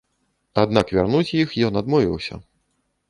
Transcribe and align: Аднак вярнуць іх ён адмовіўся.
Аднак 0.61 0.93
вярнуць 0.95 1.35
іх 1.43 1.53
ён 1.67 1.79
адмовіўся. 1.83 2.43